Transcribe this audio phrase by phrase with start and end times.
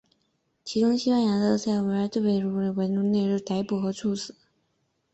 [0.63, 4.35] 其中西班牙的塞尔维特终被克尔文派的日内瓦政府予以逮捕和处死。